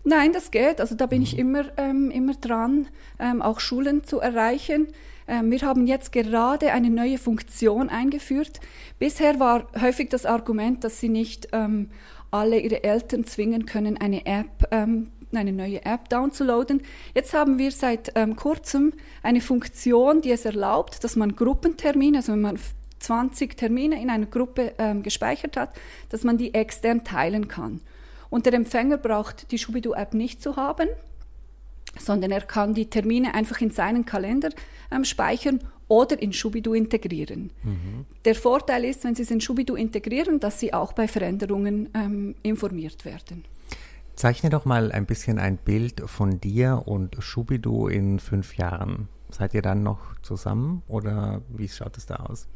Nein, 0.04 0.32
das 0.32 0.50
geht. 0.50 0.80
Also 0.80 0.94
da 0.94 1.06
bin 1.06 1.18
mhm. 1.18 1.24
ich 1.24 1.38
immer, 1.38 1.64
ähm, 1.76 2.10
immer 2.10 2.34
dran, 2.34 2.88
ähm, 3.18 3.42
auch 3.42 3.60
Schulen 3.60 4.04
zu 4.04 4.20
erreichen. 4.20 4.88
Ähm, 5.26 5.50
wir 5.50 5.60
haben 5.62 5.86
jetzt 5.86 6.12
gerade 6.12 6.72
eine 6.72 6.90
neue 6.90 7.18
Funktion 7.18 7.88
eingeführt. 7.88 8.60
Bisher 8.98 9.38
war 9.38 9.66
häufig 9.80 10.08
das 10.08 10.26
Argument, 10.26 10.84
dass 10.84 11.00
sie 11.00 11.08
nicht 11.08 11.48
ähm, 11.52 11.90
alle 12.30 12.58
ihre 12.58 12.84
Eltern 12.84 13.24
zwingen 13.24 13.66
können, 13.66 13.96
eine 13.98 14.26
App 14.26 14.68
ähm, 14.70 15.10
eine 15.34 15.52
neue 15.52 15.84
App 15.84 16.08
downzuladen. 16.08 16.82
Jetzt 17.14 17.34
haben 17.34 17.58
wir 17.58 17.70
seit 17.70 18.12
ähm, 18.14 18.36
kurzem 18.36 18.94
eine 19.22 19.40
Funktion, 19.40 20.22
die 20.22 20.30
es 20.30 20.46
erlaubt, 20.46 21.04
dass 21.04 21.16
man 21.16 21.36
Gruppentermine, 21.36 22.18
also 22.18 22.32
wenn 22.32 22.40
man 22.40 22.58
20 23.00 23.56
Termine 23.56 24.00
in 24.00 24.10
einer 24.10 24.26
Gruppe 24.26 24.72
ähm, 24.78 25.02
gespeichert 25.02 25.56
hat, 25.56 25.70
dass 26.08 26.24
man 26.24 26.38
die 26.38 26.54
extern 26.54 27.04
teilen 27.04 27.48
kann. 27.48 27.80
Und 28.30 28.46
der 28.46 28.54
Empfänger 28.54 28.98
braucht 28.98 29.50
die 29.50 29.58
Schubidu-App 29.58 30.14
nicht 30.14 30.42
zu 30.42 30.56
haben, 30.56 30.88
sondern 31.98 32.30
er 32.30 32.42
kann 32.42 32.74
die 32.74 32.90
Termine 32.90 33.34
einfach 33.34 33.60
in 33.60 33.70
seinen 33.70 34.04
Kalender 34.04 34.50
ähm, 34.90 35.04
speichern 35.04 35.60
oder 35.88 36.20
in 36.20 36.32
Schubidu 36.32 36.74
integrieren. 36.74 37.50
Mhm. 37.62 38.04
Der 38.24 38.34
Vorteil 38.34 38.84
ist, 38.84 39.04
wenn 39.04 39.14
Sie 39.14 39.22
es 39.22 39.30
in 39.30 39.40
Schubidu 39.40 39.74
integrieren, 39.74 40.38
dass 40.38 40.60
Sie 40.60 40.74
auch 40.74 40.92
bei 40.92 41.08
Veränderungen 41.08 41.88
ähm, 41.94 42.34
informiert 42.42 43.04
werden. 43.04 43.44
Zeichne 44.14 44.50
doch 44.50 44.64
mal 44.64 44.92
ein 44.92 45.06
bisschen 45.06 45.38
ein 45.38 45.56
Bild 45.56 46.02
von 46.06 46.40
dir 46.40 46.82
und 46.86 47.16
Schubidu 47.20 47.88
in 47.88 48.18
fünf 48.18 48.56
Jahren. 48.56 49.08
Seid 49.30 49.52
ihr 49.52 49.62
dann 49.62 49.82
noch 49.82 50.00
zusammen 50.22 50.82
oder 50.88 51.42
wie 51.48 51.68
schaut 51.68 51.98
es 51.98 52.06
da 52.06 52.16
aus? 52.16 52.48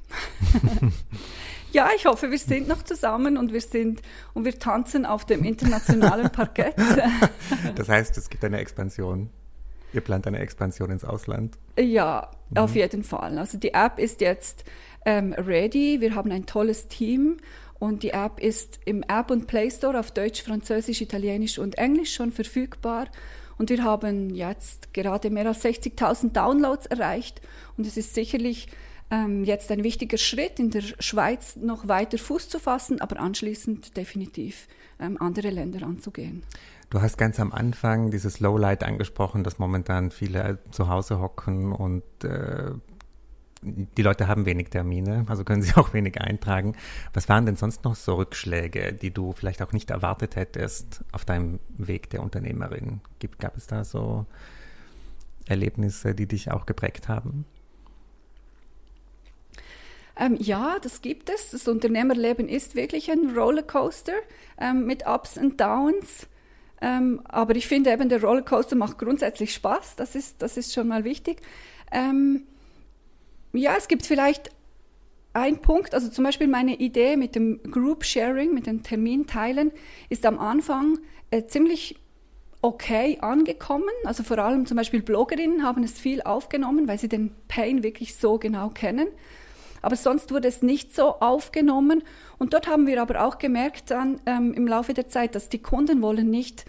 ja, 1.72 1.90
ich 1.94 2.06
hoffe, 2.06 2.30
wir 2.30 2.38
sind 2.38 2.66
noch 2.66 2.82
zusammen 2.82 3.36
und 3.36 3.52
wir 3.52 3.60
sind 3.60 4.00
und 4.32 4.46
wir 4.46 4.58
tanzen 4.58 5.04
auf 5.04 5.26
dem 5.26 5.44
internationalen 5.44 6.30
Parkett. 6.30 6.74
das 7.74 7.88
heißt, 7.88 8.16
es 8.16 8.30
gibt 8.30 8.42
eine 8.44 8.58
Expansion. 8.58 9.28
Ihr 9.92 10.00
plant 10.00 10.26
eine 10.26 10.38
Expansion 10.38 10.90
ins 10.90 11.04
Ausland? 11.04 11.58
Ja, 11.78 12.30
mhm. 12.48 12.56
auf 12.56 12.74
jeden 12.74 13.04
Fall. 13.04 13.36
Also 13.36 13.58
die 13.58 13.74
App 13.74 13.98
ist 13.98 14.22
jetzt 14.22 14.64
ähm, 15.04 15.34
ready. 15.34 16.00
Wir 16.00 16.14
haben 16.14 16.32
ein 16.32 16.46
tolles 16.46 16.88
Team 16.88 17.36
und 17.78 18.02
die 18.02 18.10
App 18.10 18.40
ist 18.40 18.80
im 18.86 19.02
App 19.02 19.30
und 19.30 19.46
Play 19.46 19.70
Store 19.70 19.98
auf 19.98 20.10
Deutsch, 20.10 20.42
Französisch, 20.42 21.02
Italienisch 21.02 21.58
und 21.58 21.76
Englisch 21.76 22.14
schon 22.14 22.32
verfügbar. 22.32 23.08
Und 23.62 23.70
wir 23.70 23.84
haben 23.84 24.30
jetzt 24.30 24.92
gerade 24.92 25.30
mehr 25.30 25.46
als 25.46 25.64
60.000 25.64 26.32
Downloads 26.32 26.86
erreicht. 26.86 27.40
Und 27.76 27.86
es 27.86 27.96
ist 27.96 28.12
sicherlich 28.12 28.66
ähm, 29.08 29.44
jetzt 29.44 29.70
ein 29.70 29.84
wichtiger 29.84 30.18
Schritt, 30.18 30.58
in 30.58 30.70
der 30.70 30.82
Schweiz 30.98 31.54
noch 31.54 31.86
weiter 31.86 32.18
Fuß 32.18 32.48
zu 32.48 32.58
fassen, 32.58 33.00
aber 33.00 33.20
anschließend 33.20 33.96
definitiv 33.96 34.66
ähm, 34.98 35.16
andere 35.20 35.50
Länder 35.50 35.86
anzugehen. 35.86 36.42
Du 36.90 37.00
hast 37.02 37.18
ganz 37.18 37.38
am 37.38 37.52
Anfang 37.52 38.10
dieses 38.10 38.40
Lowlight 38.40 38.82
angesprochen, 38.82 39.44
dass 39.44 39.60
momentan 39.60 40.10
viele 40.10 40.58
zu 40.72 40.88
Hause 40.88 41.20
hocken 41.20 41.70
und 41.70 42.02
äh, 42.24 42.72
die 43.62 44.02
Leute 44.02 44.26
haben 44.26 44.44
wenig 44.44 44.70
Termine, 44.70 45.24
also 45.28 45.44
können 45.44 45.62
sie 45.62 45.72
auch 45.76 45.94
wenig 45.94 46.20
eintragen. 46.20 46.74
Was 47.12 47.28
waren 47.28 47.46
denn 47.46 47.56
sonst 47.56 47.84
noch 47.84 47.94
so 47.94 48.14
Rückschläge, 48.14 48.92
die 48.92 49.12
du 49.12 49.32
vielleicht 49.32 49.62
auch 49.62 49.72
nicht 49.72 49.90
erwartet 49.90 50.36
hättest 50.36 51.02
auf 51.12 51.24
deinem 51.24 51.60
Weg 51.78 52.10
der 52.10 52.22
Unternehmerin? 52.22 53.00
Gibt, 53.18 53.38
gab 53.38 53.56
es 53.56 53.66
da 53.66 53.84
so 53.84 54.26
Erlebnisse, 55.46 56.14
die 56.14 56.26
dich 56.26 56.50
auch 56.50 56.66
geprägt 56.66 57.08
haben? 57.08 57.44
Ähm, 60.16 60.36
ja, 60.38 60.78
das 60.80 61.00
gibt 61.00 61.30
es. 61.30 61.50
Das 61.50 61.68
Unternehmerleben 61.68 62.48
ist 62.48 62.74
wirklich 62.74 63.10
ein 63.10 63.36
Rollercoaster 63.36 64.12
ähm, 64.60 64.86
mit 64.86 65.06
Ups 65.06 65.38
und 65.38 65.60
Downs. 65.60 66.26
Ähm, 66.80 67.22
aber 67.24 67.54
ich 67.56 67.66
finde 67.66 67.92
eben, 67.92 68.08
der 68.08 68.20
Rollercoaster 68.22 68.76
macht 68.76 68.98
grundsätzlich 68.98 69.54
Spaß. 69.54 69.96
Das 69.96 70.14
ist, 70.14 70.42
das 70.42 70.56
ist 70.56 70.74
schon 70.74 70.88
mal 70.88 71.04
wichtig. 71.04 71.40
Ähm, 71.92 72.44
ja, 73.52 73.74
es 73.76 73.88
gibt 73.88 74.06
vielleicht 74.06 74.50
ein 75.34 75.58
Punkt, 75.58 75.94
also 75.94 76.08
zum 76.08 76.24
Beispiel 76.24 76.48
meine 76.48 76.76
Idee 76.76 77.16
mit 77.16 77.34
dem 77.34 77.62
Group 77.70 78.04
Sharing, 78.04 78.52
mit 78.52 78.66
den 78.66 78.82
Terminteilen, 78.82 79.72
ist 80.08 80.26
am 80.26 80.38
Anfang 80.38 80.98
äh, 81.30 81.46
ziemlich 81.46 81.96
okay 82.60 83.18
angekommen. 83.20 83.90
Also 84.04 84.22
vor 84.22 84.38
allem 84.38 84.66
zum 84.66 84.76
Beispiel 84.76 85.02
Bloggerinnen 85.02 85.64
haben 85.64 85.82
es 85.82 85.98
viel 85.98 86.22
aufgenommen, 86.22 86.86
weil 86.86 86.98
sie 86.98 87.08
den 87.08 87.34
Pain 87.48 87.82
wirklich 87.82 88.14
so 88.14 88.38
genau 88.38 88.68
kennen. 88.68 89.08
Aber 89.80 89.96
sonst 89.96 90.30
wurde 90.30 90.48
es 90.48 90.62
nicht 90.62 90.94
so 90.94 91.18
aufgenommen. 91.18 92.04
Und 92.38 92.54
dort 92.54 92.68
haben 92.68 92.86
wir 92.86 93.02
aber 93.02 93.24
auch 93.24 93.38
gemerkt 93.38 93.90
dann 93.90 94.20
ähm, 94.26 94.54
im 94.54 94.68
Laufe 94.68 94.94
der 94.94 95.08
Zeit, 95.08 95.34
dass 95.34 95.48
die 95.48 95.60
Kunden 95.60 96.02
wollen 96.02 96.30
nicht 96.30 96.64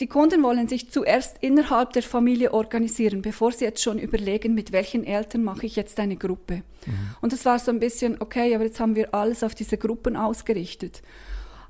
die 0.00 0.06
Kunden 0.06 0.42
wollen 0.42 0.66
sich 0.66 0.90
zuerst 0.90 1.36
innerhalb 1.40 1.92
der 1.92 2.02
Familie 2.02 2.54
organisieren, 2.54 3.22
bevor 3.22 3.52
sie 3.52 3.66
jetzt 3.66 3.82
schon 3.82 3.98
überlegen, 3.98 4.54
mit 4.54 4.72
welchen 4.72 5.04
Eltern 5.04 5.44
mache 5.44 5.66
ich 5.66 5.76
jetzt 5.76 6.00
eine 6.00 6.16
Gruppe. 6.16 6.56
Mhm. 6.86 6.92
Und 7.20 7.32
das 7.32 7.44
war 7.44 7.58
so 7.58 7.70
ein 7.70 7.80
bisschen, 7.80 8.16
okay, 8.20 8.54
aber 8.54 8.64
jetzt 8.64 8.80
haben 8.80 8.96
wir 8.96 9.14
alles 9.14 9.42
auf 9.42 9.54
diese 9.54 9.76
Gruppen 9.76 10.16
ausgerichtet. 10.16 11.02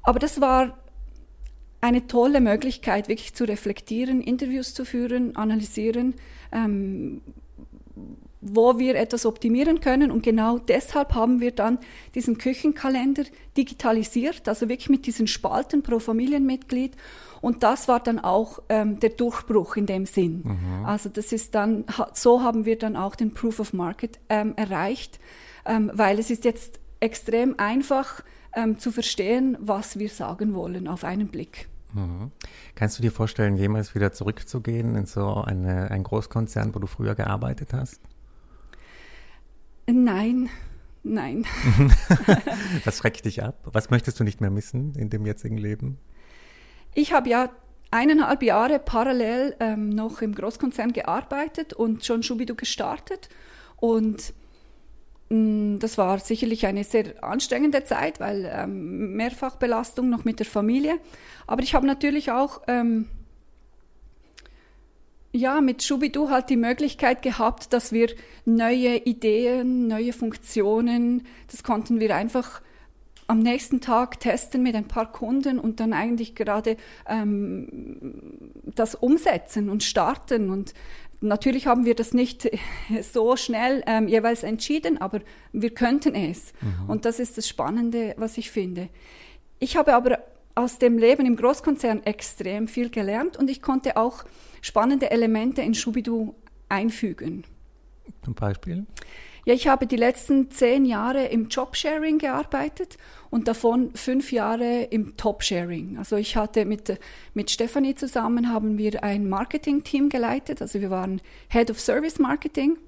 Aber 0.03 0.19
das 0.19 0.41
war 0.41 0.79
eine 1.81 2.07
tolle 2.07 2.41
Möglichkeit, 2.41 3.09
wirklich 3.09 3.35
zu 3.35 3.45
reflektieren, 3.45 4.21
Interviews 4.21 4.75
zu 4.75 4.85
führen, 4.85 5.35
analysieren, 5.37 6.15
ähm, 6.53 7.23
wo 8.43 8.79
wir 8.79 8.95
etwas 8.95 9.27
optimieren 9.27 9.81
können. 9.81 10.11
Und 10.11 10.23
genau 10.23 10.59
deshalb 10.59 11.15
haben 11.15 11.41
wir 11.41 11.53
dann 11.53 11.79
diesen 12.15 12.39
Küchenkalender 12.39 13.25
digitalisiert, 13.57 14.49
also 14.49 14.69
wirklich 14.69 14.89
mit 14.91 15.07
diesen 15.07 15.27
Spalten 15.27 15.83
pro 15.83 15.99
Familienmitglied. 15.99 16.97
Und 17.41 17.63
das 17.63 17.89
war 17.89 18.01
dann 18.01 18.19
auch 18.19 18.61
ähm, 18.69 19.01
der 19.01 19.11
Durchbruch 19.11 19.77
in 19.77 19.87
dem 19.87 20.07
Sinn. 20.07 20.43
Mhm. 20.45 20.85
Also 20.85 21.09
das 21.09 21.33
ist 21.33 21.55
dann, 21.55 21.85
so 22.13 22.43
haben 22.43 22.65
wir 22.65 22.79
dann 22.79 22.97
auch 22.97 23.15
den 23.15 23.33
Proof 23.33 23.61
of 23.61 23.73
Market 23.73 24.19
ähm, 24.29 24.55
erreicht, 24.57 25.19
ähm, 25.65 25.91
weil 25.95 26.19
es 26.19 26.31
ist 26.31 26.45
jetzt 26.45 26.81
extrem 27.01 27.55
einfach 27.59 28.23
ähm, 28.55 28.79
zu 28.79 28.93
verstehen, 28.93 29.57
was 29.61 29.99
wir 29.99 30.09
sagen 30.09 30.55
wollen 30.55 30.89
auf 30.89 31.05
einen 31.05 31.29
Blick. 31.29 31.69
Mhm. 31.95 32.31
Kannst 32.75 32.99
du 32.99 33.03
dir 33.03 33.13
vorstellen, 33.13 33.57
jemals 33.57 33.95
wieder 33.95 34.13
zurückzugehen 34.13 34.95
in 34.97 35.07
so 35.07 35.35
eine, 35.35 35.91
ein 35.91 36.03
Großkonzern, 36.03 36.75
wo 36.75 36.79
du 36.79 36.87
früher 36.87 37.15
gearbeitet 37.15 37.73
hast? 37.73 38.01
Nein, 39.87 40.49
nein. 41.03 41.45
Was 42.85 42.99
schreckt 42.99 43.25
dich 43.25 43.43
ab? 43.43 43.69
Was 43.73 43.91
möchtest 43.91 44.21
du 44.21 44.25
nicht 44.25 44.41
mehr 44.41 44.51
missen 44.51 44.95
in 44.95 45.11
dem 45.11 45.27
jetzigen 45.27 45.59
Leben? 45.59 45.99
Ich 46.95 47.13
habe 47.13 47.29
ja 47.29 47.51
eineinhalb 47.91 48.43
Jahre 48.43 48.79
parallel 48.79 49.57
ähm, 49.61 49.91
noch 49.91 50.23
im 50.23 50.35
Großkonzern 50.35 50.93
gearbeitet 50.93 51.73
und 51.73 52.05
schon 52.05 52.23
Schubidu 52.23 52.55
gestartet. 52.55 53.29
Und 53.77 54.33
mh, 55.29 55.37
mm, 55.37 55.79
das 55.81 55.99
war 55.99 56.19
sicherlich 56.19 56.67
eine 56.67 56.85
sehr 56.85 57.23
anstrengende 57.23 57.85
Zeit, 57.85 58.21
weil 58.21 58.51
ähm, 58.53 59.17
Mehrfachbelastung 59.17 60.09
noch 60.09 60.25
mit 60.25 60.39
der 60.39 60.47
Familie. 60.47 60.99
Aber 61.47 61.63
ich 61.63 61.75
habe 61.75 61.87
natürlich 61.87 62.31
auch 62.31 62.63
ähm, 62.69 63.07
ja, 65.33 65.61
mit 65.61 65.83
Schubidu 65.83 66.29
halt 66.31 66.51
die 66.51 66.57
Möglichkeit 66.57 67.23
gehabt, 67.23 67.73
dass 67.73 67.93
wir 67.93 68.09
neue 68.45 68.97
Ideen, 68.97 69.87
neue 69.87 70.13
Funktionen, 70.13 71.27
das 71.51 71.63
konnten 71.63 72.01
wir 72.01 72.15
einfach 72.17 72.63
am 73.31 73.39
nächsten 73.39 73.81
Tag 73.81 74.19
testen 74.19 74.61
mit 74.65 74.75
ein 74.75 74.89
paar 74.89 75.11
Kunden 75.11 75.61
und 75.61 75.79
dann 75.79 75.93
eigentlich 75.93 76.35
gerade 76.35 76.77
ähm, 77.09 77.69
das 78.65 78.97
umsetzen 78.97 79.71
und 79.71 79.85
starten. 79.85 80.51
Und 80.51 80.75
natürlich 81.21 81.69
haben 81.69 81.85
wir 81.85 81.95
das 81.95 82.13
nicht 82.13 82.51
so 83.03 83.37
schnell 83.37 83.85
ähm, 83.87 84.09
jeweils 84.09 84.43
entschieden, 84.43 85.01
aber 85.01 85.21
wir 85.53 85.71
könnten 85.71 86.17
es. 86.17 86.53
Mhm. 86.61 86.91
Und 86.91 87.05
das 87.05 87.21
ist 87.21 87.39
das 87.39 87.47
Spannende, 87.47 88.15
was 88.17 88.37
ich 88.37 88.51
finde. 88.51 88.89
Ich 89.61 89.77
habe 89.77 89.95
aber 89.95 90.19
aus 90.57 90.79
dem 90.79 90.99
Leben 90.99 91.25
im 91.25 91.37
Großkonzern 91.37 92.03
extrem 92.03 92.67
viel 92.67 92.91
gelernt 92.91 93.37
und 93.37 93.49
ich 93.49 93.63
konnte 93.63 93.97
auch 93.97 94.25
spannende 94.61 95.13
Elemente 95.13 95.63
in 95.63 95.75
Schubidu 95.75 96.35
einfügen. 96.69 97.45
Zum 98.25 98.35
Beispiel? 98.35 98.87
Ja, 99.51 99.57
ich 99.57 99.67
habe 99.67 99.89
die 99.89 99.97
letzten 99.97 100.49
zehn 100.53 100.85
Jahre 100.85 101.27
im 101.27 101.49
Jobsharing 101.49 102.19
gearbeitet 102.19 102.99
und 103.31 103.49
davon 103.49 103.93
fünf 103.97 104.31
Jahre 104.31 104.85
im 104.85 105.17
Top-Sharing. 105.17 105.99
Also 105.99 106.15
ich 106.15 106.37
hatte 106.37 106.65
mit, 106.65 107.01
mit 107.35 107.51
Stefanie 107.51 107.97
zusammen 107.97 108.53
haben 108.53 108.79
wir 108.79 109.03
ein 109.03 109.29
Marketing-Team 109.29 110.09
geleitet. 110.09 110.63
Also 110.63 110.81
wir 110.81 110.91
waren 110.91 111.21
Head 111.49 111.69
of 111.69 111.81
Service 111.81 112.21
Marketing. 112.21 112.79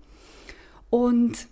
Und 0.88 1.49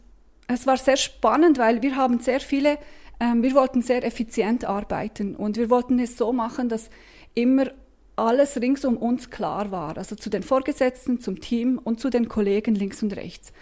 es 0.46 0.68
war 0.68 0.76
sehr 0.76 0.96
spannend, 0.96 1.58
weil 1.58 1.82
wir 1.82 1.96
haben 1.96 2.20
sehr 2.20 2.38
viele, 2.38 2.78
ähm, 3.18 3.42
wir 3.42 3.54
wollten 3.54 3.82
sehr 3.82 4.04
effizient 4.04 4.64
arbeiten 4.64 5.34
und 5.34 5.56
wir 5.56 5.70
wollten 5.70 5.98
es 5.98 6.16
so 6.16 6.32
machen, 6.32 6.68
dass 6.68 6.88
immer 7.34 7.66
alles 8.14 8.60
rings 8.60 8.84
um 8.84 8.96
uns 8.96 9.28
klar 9.30 9.72
war, 9.72 9.98
also 9.98 10.14
zu 10.14 10.30
den 10.30 10.44
Vorgesetzten, 10.44 11.20
zum 11.20 11.40
Team 11.40 11.80
und 11.82 11.98
zu 11.98 12.10
den 12.10 12.28
Kollegen 12.28 12.76
links 12.76 13.02
und 13.02 13.16
rechts, 13.16 13.52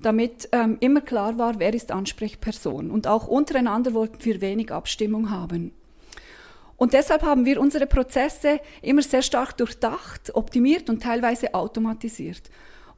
damit 0.00 0.48
ähm, 0.52 0.76
immer 0.80 1.00
klar 1.00 1.38
war, 1.38 1.58
wer 1.58 1.74
ist 1.74 1.90
Ansprechperson. 1.90 2.90
Und 2.90 3.06
auch 3.06 3.26
untereinander 3.26 3.94
wollten 3.94 4.24
wir 4.24 4.40
wenig 4.40 4.72
Abstimmung 4.72 5.30
haben. 5.30 5.72
Und 6.76 6.92
deshalb 6.92 7.22
haben 7.22 7.44
wir 7.44 7.60
unsere 7.60 7.86
Prozesse 7.86 8.60
immer 8.82 9.02
sehr 9.02 9.22
stark 9.22 9.56
durchdacht, 9.56 10.34
optimiert 10.34 10.88
und 10.88 11.02
teilweise 11.02 11.54
automatisiert. 11.54 12.50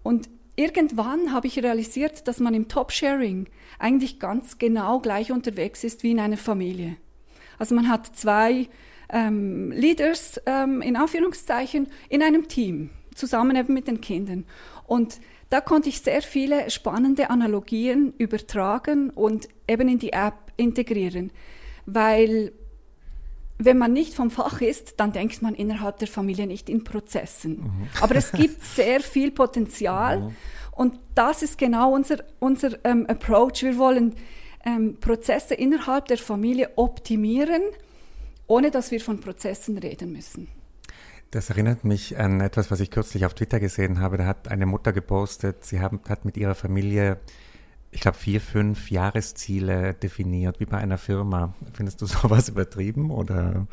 Und 0.02 0.28
irgendwann 0.54 1.33
habe 1.33 1.47
ich 1.47 1.62
realisiert, 1.62 2.28
dass 2.28 2.40
man 2.40 2.52
im 2.52 2.69
Top-Sharing 2.69 3.47
eigentlich 3.78 4.21
ganz 4.21 4.59
genau 4.59 5.00
gleich 5.00 5.33
unterwegs 5.33 5.83
ist 5.83 6.02
wie 6.02 6.11
in 6.11 6.21
einer 6.21 6.37
Familie. 6.37 6.97
Also 7.59 7.75
man 7.75 7.88
hat 7.88 8.14
zwei 8.14 8.69
ähm, 9.09 9.73
Leaders 9.73 10.38
ähm, 10.45 10.83
in 10.83 10.97
Anführungszeichen 10.97 11.88
in 12.11 12.23
einem 12.23 12.49
Team, 12.49 12.90
zusammen 13.14 13.57
eben 13.57 13.73
mit 13.73 13.87
den 13.87 14.02
Kindern. 14.02 14.45
Und 14.87 15.21
da 15.50 15.61
konnte 15.61 15.88
ich 15.88 16.00
sehr 16.00 16.23
viele 16.23 16.71
spannende 16.71 17.28
Analogien 17.28 18.14
übertragen 18.19 19.11
und 19.11 19.49
eben 19.69 19.88
in 19.88 19.99
die 19.99 20.12
App 20.12 20.52
integrieren, 20.57 21.33
weil 21.87 22.52
wenn 23.59 23.76
man 23.76 23.92
nicht 23.92 24.14
vom 24.14 24.30
Fach 24.30 24.62
ist, 24.62 24.95
dann 24.99 25.12
denkt 25.12 25.42
man 25.42 25.54
innerhalb 25.54 25.99
der 25.99 26.09
Familie 26.09 26.47
nicht 26.47 26.71
in 26.71 26.83
Prozessen. 26.83 27.59
Mhm. 27.59 27.88
Aber 28.00 28.16
es 28.16 28.33
gibt 28.40 28.64
sehr 28.64 29.00
viel 29.00 29.33
Potenzial 29.33 30.21
mhm. 30.21 30.37
und 30.73 30.99
das 31.14 31.42
ist 31.42 31.59
genau 31.59 31.92
unser, 31.92 32.19
unser 32.38 32.83
ähm, 32.85 33.07
Approach. 33.07 33.62
Wir 33.62 33.76
wollen 33.76 34.14
ähm, 34.64 34.97
Prozesse 35.00 35.54
innerhalb 35.54 36.07
der 36.07 36.19
Familie 36.19 36.71
optimieren, 36.76 37.62
ohne 38.47 38.71
dass 38.71 38.90
wir 38.90 39.00
von 39.00 39.21
Prozessen 39.21 39.76
reden 39.78 40.12
müssen. 40.12 40.49
Das 41.31 41.49
erinnert 41.49 41.85
mich 41.85 42.19
an 42.19 42.41
etwas, 42.41 42.73
was 42.73 42.81
ich 42.81 42.91
kürzlich 42.91 43.25
auf 43.25 43.35
Twitter 43.35 43.61
gesehen 43.61 44.01
habe. 44.01 44.17
Da 44.17 44.27
hat 44.27 44.49
eine 44.49 44.67
Mutter 44.67 44.93
gepostet, 44.93 45.65
sie 45.65 45.81
haben, 45.81 46.01
hat 46.09 46.25
mit 46.25 46.37
ihrer 46.37 46.57
Familie, 46.57 47.21
ich 47.93 48.01
glaube, 48.01 48.19
vier, 48.19 48.41
fünf 48.41 48.91
Jahresziele 48.91 49.95
definiert, 49.95 50.59
wie 50.59 50.67
bei 50.67 50.79
einer 50.79 50.99
Firma. 50.99 51.55
Findest 51.73 52.03
du 52.03 52.07
sowas 52.07 52.49
übertrieben 52.49 53.11
oder 53.11 53.69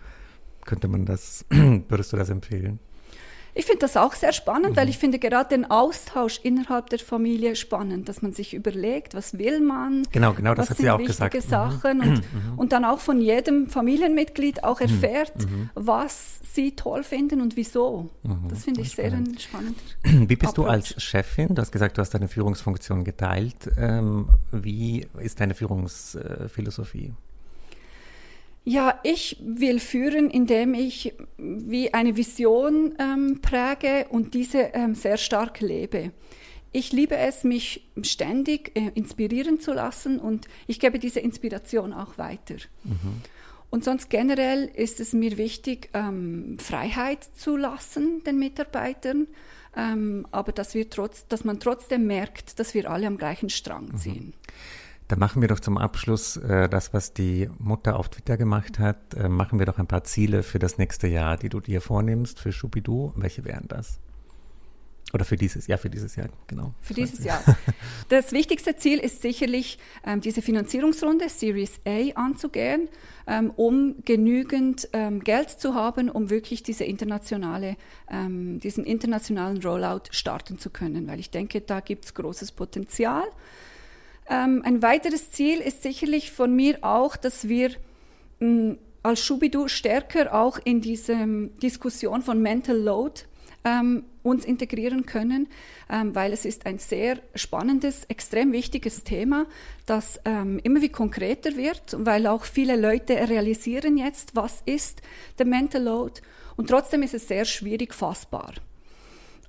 könnte 0.66 0.88
man 0.88 1.06
das, 1.06 1.46
würdest 1.50 2.14
du 2.14 2.18
das 2.18 2.30
empfehlen? 2.30 2.80
Ich 3.58 3.66
finde 3.66 3.80
das 3.80 3.98
auch 3.98 4.14
sehr 4.14 4.34
spannend, 4.34 4.72
mhm. 4.72 4.76
weil 4.76 4.88
ich 4.88 5.00
finde 5.00 5.18
gerade 5.18 5.50
den 5.50 5.66
Austausch 5.66 6.40
innerhalb 6.44 6.92
der 6.92 7.00
Familie 7.00 7.56
spannend, 7.56 8.08
dass 8.08 8.22
man 8.22 8.32
sich 8.32 8.54
überlegt, 8.54 9.16
was 9.16 9.40
will 9.40 9.62
man, 9.62 10.04
genau, 10.12 10.34
genau, 10.34 10.54
das 10.54 10.66
was 10.66 10.70
hat 10.70 10.78
sind 10.78 10.86
sie 10.86 10.92
auch 10.92 11.00
wichtige 11.00 11.30
gesagt. 11.30 11.46
Mhm. 11.46 11.50
Sachen 11.50 12.02
und, 12.02 12.18
mhm. 12.18 12.58
und 12.60 12.72
dann 12.72 12.86
auch 12.86 13.00
von 13.00 13.20
jedem 13.20 13.68
Familienmitglied 13.68 14.64
auch 14.64 14.80
mhm. 14.80 14.86
erfährt, 14.86 15.38
mhm. 15.40 15.72
was 15.74 16.40
sie 16.54 16.76
toll 16.76 17.04
finden 17.04 17.42
und 17.42 17.56
wieso. 17.58 18.12
Mhm. 18.22 18.48
Das 18.50 18.64
finde 18.64 18.82
ich 18.82 18.92
sehr 18.92 19.10
spannend. 19.10 19.42
spannend. 19.42 19.80
Wie 20.04 20.36
bist 20.36 20.52
Approach. 20.52 20.66
du 20.66 20.72
als 20.72 21.04
Chefin? 21.04 21.56
Du 21.56 21.62
hast 21.62 21.72
gesagt, 21.72 21.98
du 21.98 22.02
hast 22.02 22.14
deine 22.14 22.28
Führungsfunktion 22.28 23.04
geteilt. 23.04 23.72
Ähm, 23.78 24.30
wie 24.52 25.08
ist 25.18 25.40
deine 25.40 25.56
Führungsphilosophie? 25.56 27.14
Ja, 28.68 29.00
ich 29.04 29.38
will 29.40 29.80
führen, 29.80 30.30
indem 30.30 30.74
ich 30.74 31.14
wie 31.38 31.94
eine 31.94 32.18
Vision 32.18 32.96
ähm, 33.00 33.40
präge 33.42 34.08
und 34.10 34.34
diese 34.34 34.58
ähm, 34.74 34.94
sehr 34.94 35.16
stark 35.16 35.62
lebe. 35.62 36.12
Ich 36.74 36.92
liebe 36.92 37.16
es, 37.16 37.46
mich 37.46 37.88
ständig 38.02 38.76
äh, 38.76 38.92
inspirieren 38.94 39.62
zu 39.62 39.72
lassen 39.72 40.20
und 40.20 40.50
ich 40.68 40.82
gebe 40.82 41.00
diese 41.00 41.22
Inspiration 41.22 41.94
auch 41.94 42.18
weiter. 42.18 42.56
Mhm. 42.84 43.22
Und 43.70 43.86
sonst 43.86 44.10
generell 44.10 44.66
ist 44.66 45.00
es 45.00 45.14
mir 45.14 45.38
wichtig, 45.38 45.90
ähm, 45.94 46.58
Freiheit 46.60 47.24
zu 47.24 47.56
lassen 47.56 48.22
den 48.26 48.38
Mitarbeitern, 48.38 49.28
ähm, 49.78 50.28
aber 50.32 50.52
dass, 50.52 50.74
wir 50.74 50.90
trotz, 50.90 51.26
dass 51.28 51.46
man 51.46 51.62
trotzdem 51.62 52.06
merkt, 52.06 52.60
dass 52.60 52.74
wir 52.74 52.92
alle 52.92 53.08
am 53.08 53.18
gleichen 53.18 53.50
Strang 53.50 53.86
mhm. 53.94 53.98
ziehen. 53.98 54.26
Mhm. 54.26 54.34
Dann 55.08 55.20
machen 55.20 55.42
wir 55.42 55.48
doch 55.48 55.62
zum 55.62 55.78
Abschluss 55.78 56.36
äh, 56.38 56.68
das, 56.68 56.94
was 56.94 57.14
die 57.14 57.50
Mutter 57.60 57.98
auf 57.98 58.10
Twitter 58.10 58.36
gemacht 58.36 58.78
hat. 58.78 59.14
Äh, 59.14 59.30
machen 59.30 59.58
wir 59.58 59.66
doch 59.66 59.78
ein 59.78 59.88
paar 59.88 60.04
Ziele 60.04 60.44
für 60.44 60.60
das 60.60 60.78
nächste 60.78 61.08
Jahr, 61.08 61.38
die 61.38 61.50
du 61.50 61.62
dir 61.62 61.80
vornimmst 61.80 62.40
für 62.40 62.52
Schubidu. 62.52 63.14
Welche 63.16 63.46
wären 63.46 63.68
das? 63.70 64.00
Oder 65.14 65.24
für 65.24 65.38
dieses 65.38 65.68
Jahr, 65.68 65.78
für 65.78 65.90
dieses 65.90 66.18
Jahr, 66.18 66.28
genau. 66.48 66.74
Für 66.82 66.94
dieses 66.94 67.24
Jahr. 67.24 67.42
Das 68.10 68.34
wichtigste 68.34 68.76
Ziel 68.76 69.00
ist 69.00 69.22
sicherlich, 69.22 69.80
ähm, 70.06 70.20
diese 70.20 70.42
Finanzierungsrunde 70.42 71.30
Series 71.30 71.80
A 71.86 72.12
anzugehen, 72.16 72.90
ähm, 73.26 73.52
um 73.56 73.96
genügend 74.04 74.90
ähm, 74.92 75.22
Geld 75.22 75.50
zu 75.50 75.76
haben, 75.76 76.10
um 76.10 76.30
wirklich 76.30 76.64
diese 76.64 76.84
internationale, 76.84 77.78
ähm, 78.10 78.60
diesen 78.60 78.84
internationalen 78.84 79.62
Rollout 79.62 80.10
starten 80.12 80.60
zu 80.60 80.70
können. 80.70 81.08
Weil 81.08 81.20
ich 81.20 81.32
denke, 81.32 81.62
da 81.62 81.80
gibt 81.80 82.04
es 82.04 82.14
großes 82.14 82.52
Potenzial. 82.52 83.24
Ähm, 84.30 84.62
ein 84.66 84.82
weiteres 84.82 85.32
Ziel 85.32 85.60
ist 85.60 85.84
sicherlich 85.84 86.32
von 86.32 86.56
mir 86.56 86.80
auch, 86.82 87.16
dass 87.16 87.48
wir 87.48 87.72
mh, 88.40 88.48
mm, 88.48 88.78
als 89.04 89.24
Schubidu 89.24 89.68
stärker 89.68 90.34
auch 90.34 90.60
in 90.64 90.82
diese 90.82 91.16
Diskussion 91.62 92.22
von 92.22 92.42
Mental 92.42 92.76
Load 92.76 93.22
ähm, 93.64 94.04
uns 94.24 94.44
integrieren 94.44 95.06
können, 95.06 95.48
ähm, 95.90 96.14
weil 96.14 96.34
es 96.34 96.44
ist 96.46 96.66
ein 96.66 96.80
sehr 96.80 97.20
spannendes, 97.34 98.04
extrem 98.06 98.52
wichtiges 98.52 99.04
Thema, 99.04 99.46
das 99.86 100.20
ähm, 100.26 100.60
immer 100.64 100.82
wie 100.82 100.90
konkreter 100.90 101.56
wird, 101.56 101.96
weil 101.98 102.28
auch 102.28 102.44
viele 102.44 102.76
Leute 102.76 103.14
realisieren 103.30 103.98
jetzt, 103.98 104.36
was 104.36 104.62
ist 104.66 105.02
der 105.40 105.46
Mental 105.46 105.84
Load 105.84 106.22
und 106.58 106.70
trotzdem 106.70 107.04
ist 107.04 107.14
es 107.14 107.28
sehr 107.28 107.46
schwierig 107.46 107.94
fassbar. 107.94 108.54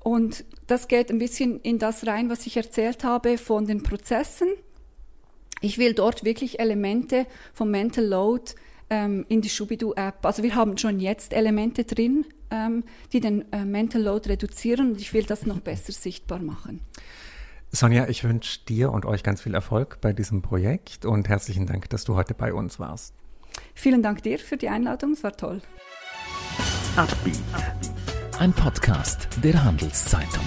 Und 0.00 0.44
das 0.68 0.86
geht 0.86 1.10
ein 1.10 1.18
bisschen 1.18 1.60
in 1.60 1.78
das 1.78 2.06
rein, 2.06 2.30
was 2.30 2.46
ich 2.46 2.56
erzählt 2.56 3.02
habe 3.02 3.36
von 3.36 3.66
den 3.66 3.82
Prozessen 3.82 4.48
ich 5.60 5.78
will 5.78 5.94
dort 5.94 6.24
wirklich 6.24 6.60
Elemente 6.60 7.26
vom 7.52 7.70
Mental 7.70 8.04
Load 8.04 8.52
ähm, 8.90 9.26
in 9.28 9.40
die 9.40 9.48
Schubidu-App. 9.48 10.24
Also 10.24 10.42
wir 10.42 10.54
haben 10.54 10.78
schon 10.78 11.00
jetzt 11.00 11.32
Elemente 11.32 11.84
drin, 11.84 12.24
ähm, 12.50 12.84
die 13.12 13.20
den 13.20 13.50
äh, 13.52 13.64
Mental 13.64 14.02
Load 14.02 14.28
reduzieren 14.28 14.92
und 14.92 15.00
ich 15.00 15.12
will 15.12 15.24
das 15.24 15.46
noch 15.46 15.60
besser 15.60 15.92
sichtbar 15.92 16.38
machen. 16.38 16.80
Sonja, 17.70 18.08
ich 18.08 18.24
wünsche 18.24 18.60
dir 18.66 18.92
und 18.92 19.04
euch 19.04 19.22
ganz 19.22 19.42
viel 19.42 19.54
Erfolg 19.54 20.00
bei 20.00 20.12
diesem 20.12 20.40
Projekt 20.40 21.04
und 21.04 21.28
herzlichen 21.28 21.66
Dank, 21.66 21.90
dass 21.90 22.04
du 22.04 22.14
heute 22.14 22.34
bei 22.34 22.54
uns 22.54 22.78
warst. 22.78 23.14
Vielen 23.74 24.02
Dank 24.02 24.22
dir 24.22 24.38
für 24.38 24.56
die 24.56 24.68
Einladung, 24.68 25.12
es 25.12 25.22
war 25.22 25.36
toll. 25.36 25.60
Ein 28.38 28.52
Podcast 28.52 29.28
der 29.42 29.62
Handelszeitung. 29.62 30.44